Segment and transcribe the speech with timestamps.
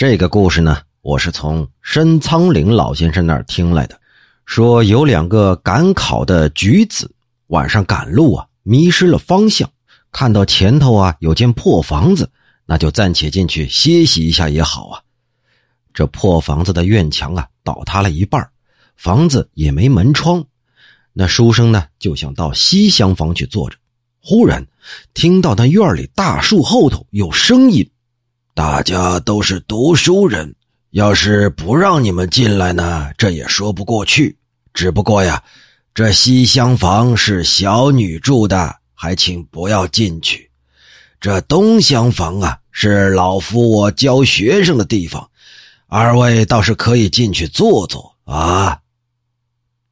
[0.00, 4.00] 这个故事呢，我是从申苍岭老先生那儿听来的，
[4.46, 7.14] 说有两个赶考的举子
[7.48, 9.68] 晚上赶路啊，迷失了方向，
[10.10, 12.30] 看到前头啊有间破房子，
[12.64, 15.02] 那就暂且进去歇息一下也好啊。
[15.92, 18.48] 这破房子的院墙啊倒塌了一半，
[18.96, 20.42] 房子也没门窗，
[21.12, 23.76] 那书生呢就想到西厢房去坐着，
[24.22, 24.66] 忽然
[25.12, 27.90] 听到那院里大树后头有声音。
[28.60, 30.54] 大家都是读书人，
[30.90, 34.36] 要是不让你们进来呢，这也说不过去。
[34.74, 35.42] 只不过呀，
[35.94, 40.50] 这西厢房是小女住的，还请不要进去。
[41.22, 45.30] 这东厢房啊，是老夫我教学生的地方，
[45.86, 48.78] 二位倒是可以进去坐坐啊。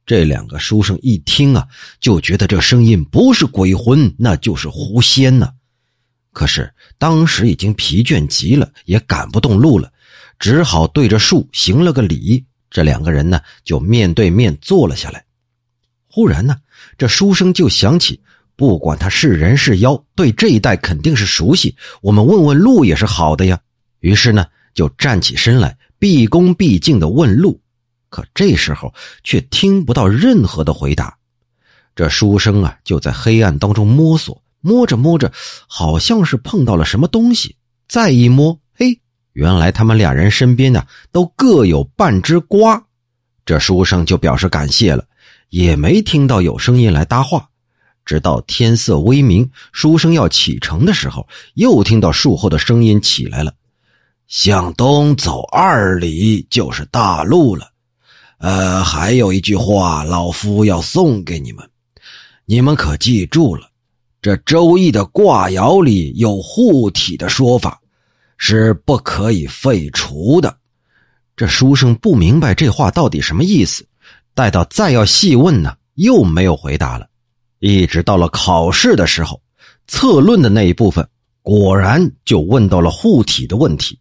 [0.05, 1.67] 这两个书生一听啊，
[1.99, 5.53] 就觉得这声音不是鬼魂，那就是狐仙呢。
[6.31, 9.91] 可是当时已经疲倦极了，也赶不动路了，
[10.37, 12.45] 只好对着树行了个礼。
[12.69, 15.25] 这两个人呢，就面对面坐了下来。
[16.07, 16.55] 忽然呢，
[16.97, 18.21] 这书生就想起，
[18.55, 23.59] 不管他是人是妖，对这一带肯定是熟悉，我们问问路也是好的呀。
[23.99, 27.59] 于是呢，就站起身来，毕恭毕敬的问路。
[28.09, 28.93] 可这时候
[29.23, 31.17] 却听不到任何的回答。
[31.95, 34.41] 这书生啊，就在黑暗当中摸索。
[34.61, 35.31] 摸着摸着，
[35.67, 37.55] 好像是碰到了什么东西。
[37.87, 38.99] 再一摸，嘿，
[39.33, 42.85] 原来他们俩人身边呢都各有半只瓜。
[43.45, 45.05] 这书生就表示感谢了，
[45.49, 47.49] 也没听到有声音来搭话。
[48.05, 53.53] 直到天色微明，书生要启程的时候，又听到树后的声音起来了
[54.27, 57.71] ：“向东走二里就是大路了。
[58.39, 61.69] 呃，还有一句话，老夫要送给你们，
[62.45, 63.68] 你们可记住了。”
[64.21, 67.79] 这《周易》的卦爻里有护体的说法，
[68.37, 70.57] 是不可以废除的。
[71.37, 73.85] 这书生不明白这话到底什么意思，
[74.33, 77.07] 待到再要细问呢，又没有回答了。
[77.59, 79.41] 一直到了考试的时候，
[79.87, 81.07] 策论的那一部分，
[81.41, 83.97] 果然就问到了护体的问题。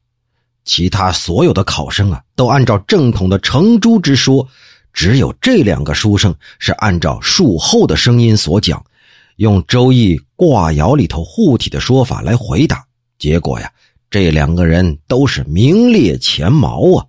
[0.64, 4.48] 其他所有的考生啊，都按照正统的成朱之说，
[4.92, 8.84] 只有这两个书生是按照术后的声音所讲。
[9.38, 12.84] 用《周易》卦爻里头护体的说法来回答，
[13.20, 13.72] 结果呀，
[14.10, 17.06] 这两个人都是名列前茅啊。